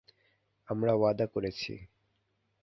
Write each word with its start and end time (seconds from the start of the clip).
আমরা 0.67 0.91
ওয়াদা 0.93 1.25
করেছি। 1.25 1.73